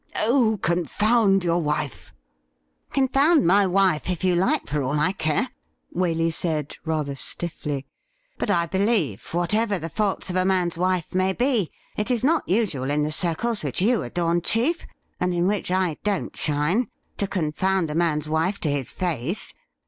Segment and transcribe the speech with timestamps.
[0.17, 2.11] 'Oh, confound your wife
[2.91, 5.49] !''Confound my wife if you like, for aU I care,'
[5.95, 7.85] Waley said rather stiffly;'
[8.39, 12.49] but I believe, whatever the faults of a man's wife may be, it is not
[12.49, 14.87] usual in the circles which you adorn, chief,
[15.19, 19.53] and in which I don't shine, to confound a man's wife to his face.